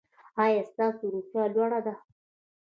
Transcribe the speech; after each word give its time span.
ایا 0.43 0.61
ستاسو 0.71 1.03
روحیه 1.13 1.43
لوړه 1.53 1.79
ده؟ 1.85 1.93